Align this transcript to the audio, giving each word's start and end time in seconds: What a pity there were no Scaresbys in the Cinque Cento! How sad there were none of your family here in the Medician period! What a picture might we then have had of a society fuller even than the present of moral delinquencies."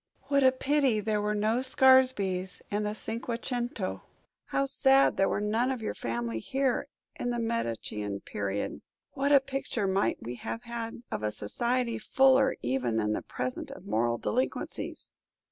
What 0.29 0.41
a 0.43 0.51
pity 0.51 0.99
there 0.99 1.21
were 1.21 1.35
no 1.35 1.59
Scaresbys 1.61 2.63
in 2.71 2.81
the 2.81 2.95
Cinque 2.95 3.37
Cento! 3.45 4.01
How 4.45 4.65
sad 4.65 5.15
there 5.15 5.29
were 5.29 5.39
none 5.39 5.69
of 5.69 5.83
your 5.83 5.93
family 5.93 6.39
here 6.39 6.87
in 7.19 7.29
the 7.29 7.37
Medician 7.37 8.19
period! 8.25 8.81
What 9.13 9.31
a 9.31 9.39
picture 9.39 9.85
might 9.85 10.17
we 10.23 10.37
then 10.37 10.45
have 10.45 10.63
had 10.63 11.03
of 11.11 11.21
a 11.21 11.29
society 11.31 11.99
fuller 11.99 12.55
even 12.63 12.97
than 12.97 13.13
the 13.13 13.21
present 13.21 13.69
of 13.69 13.85
moral 13.85 14.17
delinquencies." 14.17 15.13